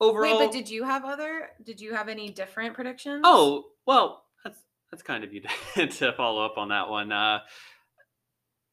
[0.00, 1.50] Overall, Wait, but did you have other?
[1.62, 3.20] Did you have any different predictions?
[3.24, 4.58] Oh, well, that's
[4.90, 5.42] that's kind of you
[5.74, 7.12] to, to follow up on that one.
[7.12, 7.40] Uh,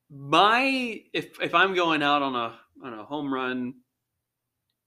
[0.10, 3.73] my if if I'm going out on a on a home run,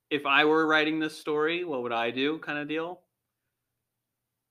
[0.09, 2.39] if I were writing this story, what would I do?
[2.39, 3.01] Kind of deal.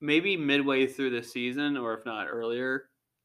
[0.00, 2.84] Maybe midway through the season, or if not earlier,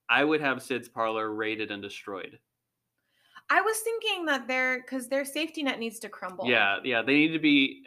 [0.10, 2.40] I would have Cid's parlor raided and destroyed.
[3.50, 6.48] I was thinking that their because their safety net needs to crumble.
[6.48, 7.84] Yeah, yeah, they need to be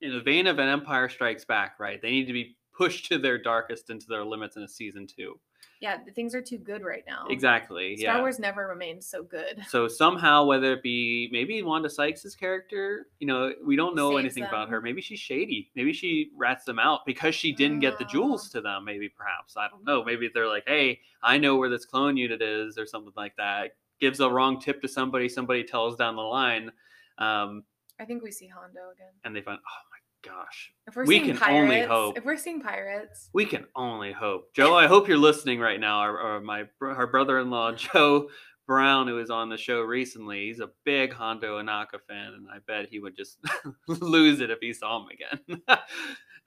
[0.00, 2.02] in the vein of an Empire Strikes Back, right?
[2.02, 5.38] They need to be pushed to their darkest into their limits in a season two.
[5.84, 5.98] Yeah.
[6.02, 7.26] The things are too good right now.
[7.28, 7.94] Exactly.
[7.98, 8.20] Star yeah.
[8.22, 9.62] Wars never remained so good.
[9.68, 14.20] So somehow, whether it be maybe Wanda Sykes' character, you know, we don't know Saves
[14.20, 14.80] anything about her.
[14.80, 15.70] Maybe she's shady.
[15.76, 18.86] Maybe she rats them out because she didn't get the jewels to them.
[18.86, 20.02] Maybe perhaps I don't know.
[20.02, 23.72] Maybe they're like, hey, I know where this clone unit is, or something like that.
[24.00, 25.28] Gives a wrong tip to somebody.
[25.28, 26.72] Somebody tells down the line,
[27.18, 27.62] um,
[28.00, 29.12] I think we see Hondo again.
[29.24, 29.93] and they find, oh my
[30.24, 32.18] gosh, If we're We seeing can pirates, only hope.
[32.18, 34.54] if we're seeing pirates, we can only hope.
[34.54, 38.28] Joe, I hope you're listening right now, or, or my our brother-in-law Joe.
[38.66, 42.60] Brown, who was on the show recently, he's a big Hondo Ohnaka fan, and I
[42.66, 43.36] bet he would just
[43.88, 45.60] lose it if he saw him again.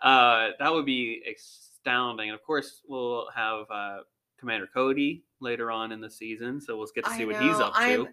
[0.01, 2.29] uh, that would be astounding.
[2.29, 3.97] And of course, we'll have uh,
[4.39, 7.73] Commander Cody later on in the season, so we'll get to see what he's up
[7.75, 7.79] to.
[7.79, 8.07] I'm,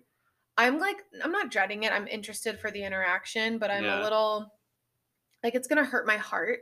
[0.59, 1.93] I'm like, I'm not dreading it.
[1.93, 4.01] I'm interested for the interaction, but I'm Yeah.
[4.01, 4.53] a little
[5.45, 6.61] like it's gonna hurt my heart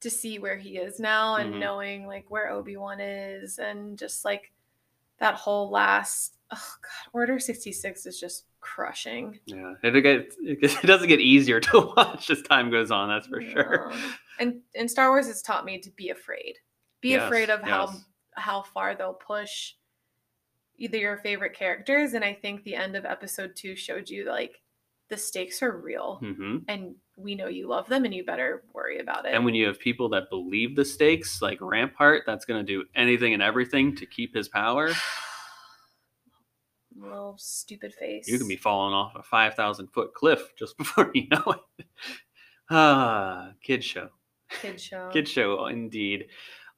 [0.00, 1.58] to see where he is now and Mhm.
[1.60, 4.52] knowing like where Obi Wan is and just like
[5.18, 6.36] that whole last.
[6.50, 9.38] Oh God, Order sixty six is just crushing.
[9.46, 13.08] Yeah, it, gets, it doesn't get easier to watch as time goes on.
[13.08, 13.92] That's for sure.
[14.40, 16.58] And and Star Wars has taught me to be afraid.
[17.00, 18.04] Be Yes, afraid of how yes.
[18.32, 19.74] how far they'll push
[20.76, 22.14] either your favorite characters.
[22.14, 24.60] And I think the end of episode two showed you like
[25.08, 28.98] the stakes are real hmm and we know you love them and you better worry
[28.98, 29.34] about it.
[29.34, 32.84] And when you have people that believe the stakes, like Rampart, that's going to do
[32.94, 34.90] anything and everything to keep his power.
[36.96, 38.28] little stupid face.
[38.28, 41.86] You can be falling off a 5,000 foot cliff just before you know it.
[42.70, 44.08] Ah, kid show.
[44.60, 45.10] kid show.
[45.12, 46.26] Kid show, indeed.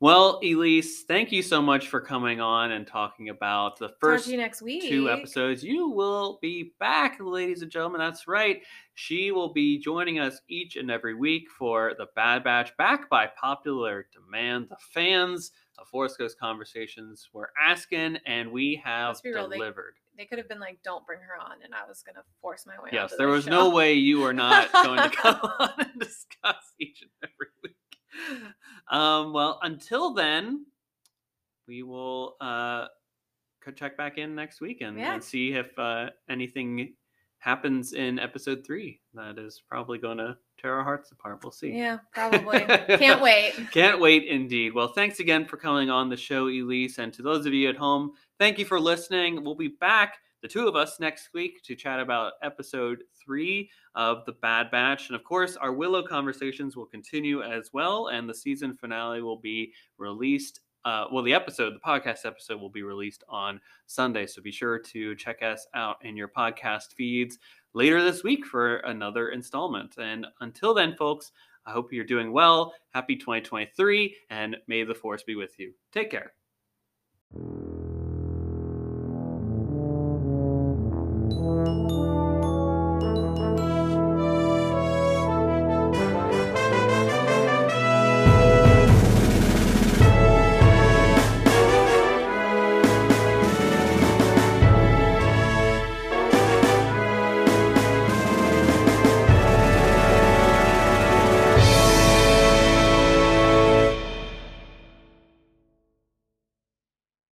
[0.05, 5.09] Well, Elyse, thank you so much for coming on and talking about the first two
[5.09, 5.65] episodes.
[5.65, 8.01] You will be back, ladies and gentlemen.
[8.01, 8.61] That's right.
[8.93, 13.29] She will be joining us each and every week for the Bad Batch, back by
[13.29, 14.67] popular demand.
[14.69, 19.95] The fans of Force Ghost Conversations were asking, and we have Let's real, they- delivered.
[20.19, 22.79] They could have been like, "Don't bring her on," and I was gonna force my
[22.79, 22.91] way.
[22.93, 23.51] Yes, there the was show.
[23.53, 27.77] no way you were not going to come on and discuss each and every week.
[28.91, 30.67] Um, well, until then,
[31.67, 32.87] we will uh,
[33.75, 35.15] check back in next week and, Yeah.
[35.15, 36.95] and see if uh, anything
[37.39, 39.01] happens in episode three.
[39.15, 41.41] That is probably going to tear our hearts apart.
[41.43, 41.73] We'll see.
[41.73, 42.61] Yeah, probably.
[42.61, 43.53] Can't wait.
[43.73, 44.75] Can't wait indeed.
[44.75, 46.99] Well, thanks again for coming on the show, Elyse.
[46.99, 49.45] And to those of you at home, thank you for listening.
[49.45, 54.27] We'll be back, the two of us, next week to chat about episode three of
[54.27, 55.09] The Bad Batch.
[55.09, 58.09] And of course, our Willow conversations will continue as well.
[58.09, 60.61] And the season finale will be released.
[60.85, 64.27] Uh, well, the episode, the podcast episode, will be released on Sunday.
[64.27, 67.39] So be sure to check us out in your podcast feeds
[67.73, 69.95] later this week for another installment.
[69.97, 71.33] And until then, folks,
[71.65, 72.75] I hope you're doing well.
[72.91, 75.73] Happy 2023, and may the force be with you.
[75.91, 76.35] Take care.